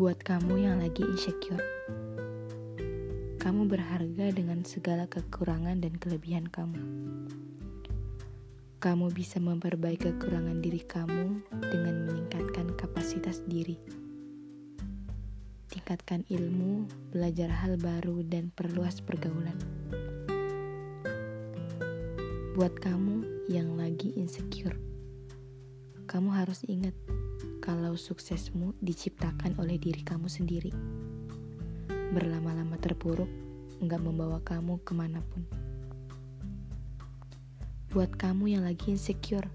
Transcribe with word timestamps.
Buat 0.00 0.24
kamu 0.24 0.64
yang 0.64 0.80
lagi 0.80 1.04
insecure, 1.04 1.60
kamu 3.36 3.68
berharga 3.68 4.32
dengan 4.32 4.64
segala 4.64 5.04
kekurangan 5.04 5.76
dan 5.76 5.92
kelebihan 6.00 6.48
kamu. 6.48 6.80
Kamu 8.80 9.12
bisa 9.12 9.44
memperbaiki 9.44 10.16
kekurangan 10.16 10.64
diri 10.64 10.80
kamu 10.88 11.44
dengan 11.52 12.08
meningkatkan 12.08 12.72
kapasitas 12.80 13.44
diri. 13.44 13.76
Tingkatkan 15.68 16.24
ilmu, 16.32 16.88
belajar 17.12 17.52
hal 17.52 17.76
baru, 17.76 18.24
dan 18.24 18.48
perluas 18.56 19.04
pergaulan. 19.04 19.60
Buat 22.56 22.72
kamu 22.80 23.44
yang 23.52 23.76
lagi 23.76 24.16
insecure, 24.16 24.80
kamu 26.08 26.32
harus 26.32 26.64
ingat 26.64 26.96
kalau 27.70 27.94
suksesmu 27.94 28.74
diciptakan 28.82 29.54
oleh 29.62 29.78
diri 29.78 30.02
kamu 30.02 30.26
sendiri. 30.26 30.74
Berlama-lama 32.10 32.74
terpuruk 32.82 33.30
nggak 33.78 34.02
membawa 34.02 34.42
kamu 34.42 34.82
ke 34.82 34.90
mana 34.90 35.22
pun. 35.22 35.46
Buat 37.94 38.18
kamu 38.18 38.58
yang 38.58 38.66
lagi 38.66 38.90
insecure, 38.90 39.46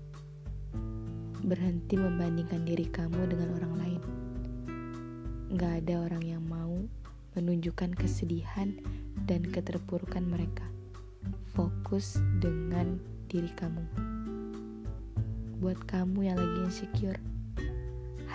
berhenti 1.44 2.00
membandingkan 2.00 2.64
diri 2.64 2.88
kamu 2.88 3.20
dengan 3.36 3.52
orang 3.60 3.74
lain. 3.84 4.02
Nggak 5.52 5.74
ada 5.84 5.96
orang 6.08 6.24
yang 6.24 6.44
mau 6.48 6.88
menunjukkan 7.36 8.00
kesedihan 8.00 8.80
dan 9.28 9.44
keterpurukan 9.44 10.24
mereka. 10.24 10.64
Fokus 11.52 12.16
dengan 12.40 12.96
diri 13.28 13.52
kamu. 13.60 13.84
Buat 15.60 15.84
kamu 15.84 16.32
yang 16.32 16.40
lagi 16.40 16.64
insecure, 16.64 17.20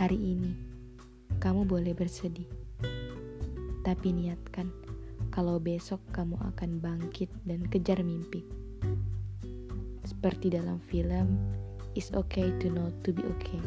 Hari 0.00 0.16
ini, 0.16 0.56
kamu 1.44 1.68
boleh 1.68 1.92
bersedih. 1.92 2.48
Tapi 3.84 4.16
niatkan, 4.16 4.72
kalau 5.28 5.60
besok 5.60 6.00
kamu 6.16 6.40
akan 6.40 6.80
bangkit 6.80 7.28
dan 7.44 7.68
kejar 7.68 8.00
mimpi. 8.00 8.40
Seperti 10.08 10.56
dalam 10.56 10.80
film, 10.88 11.36
It's 11.92 12.16
okay 12.16 12.48
to 12.64 12.72
not 12.72 12.96
to 13.04 13.12
be 13.12 13.20
okay. 13.28 13.60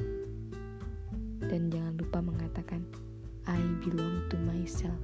Dan 1.37 1.69
jangan 1.69 2.01
lupa 2.01 2.17
mengatakan, 2.25 2.81
I 3.45 3.61
belong 3.85 4.25
to 4.33 4.35
myself. 4.41 4.97